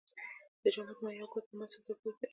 [0.61, 2.27] د جامد مایع او ګاز ترمنځ څه توپیر دی.